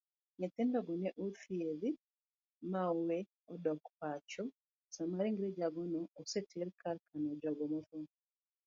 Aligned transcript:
Nyithindogo 0.39 0.93
ne 1.01 1.09
othiedh 1.23 1.83
maowe 2.71 3.17
odok 3.53 3.81
pacho 3.99 4.43
sama 4.95 5.17
ringre 5.23 5.49
jagono 5.59 5.99
oseter 6.19 6.61
ekar 6.69 6.97
kano 7.09 7.29
jogo 7.41 7.65
mothoo. 7.73 8.05